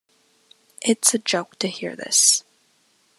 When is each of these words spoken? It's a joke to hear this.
It's 0.81 1.13
a 1.13 1.19
joke 1.19 1.59
to 1.59 1.67
hear 1.67 1.95
this. 1.95 2.43